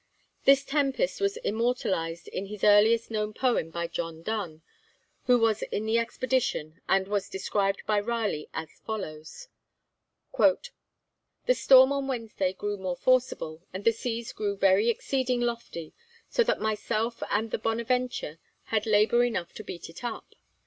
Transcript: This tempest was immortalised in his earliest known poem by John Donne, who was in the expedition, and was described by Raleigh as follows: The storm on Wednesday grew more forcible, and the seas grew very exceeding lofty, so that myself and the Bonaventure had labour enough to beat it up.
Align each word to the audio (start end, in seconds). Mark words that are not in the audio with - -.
This 0.45 0.63
tempest 0.65 1.21
was 1.21 1.37
immortalised 1.37 2.27
in 2.29 2.47
his 2.47 2.63
earliest 2.63 3.11
known 3.11 3.35
poem 3.35 3.69
by 3.69 3.85
John 3.85 4.23
Donne, 4.23 4.63
who 5.27 5.37
was 5.37 5.61
in 5.61 5.85
the 5.85 5.99
expedition, 5.99 6.81
and 6.89 7.07
was 7.07 7.29
described 7.29 7.83
by 7.85 7.99
Raleigh 7.99 8.49
as 8.51 8.71
follows: 8.79 9.47
The 10.35 11.53
storm 11.53 11.91
on 11.91 12.07
Wednesday 12.07 12.51
grew 12.51 12.77
more 12.77 12.97
forcible, 12.97 13.61
and 13.71 13.85
the 13.85 13.91
seas 13.93 14.33
grew 14.33 14.57
very 14.57 14.89
exceeding 14.89 15.41
lofty, 15.41 15.93
so 16.27 16.43
that 16.45 16.59
myself 16.59 17.21
and 17.29 17.51
the 17.51 17.59
Bonaventure 17.59 18.39
had 18.63 18.87
labour 18.87 19.23
enough 19.23 19.53
to 19.53 19.63
beat 19.63 19.87
it 19.87 20.03
up. 20.03 20.33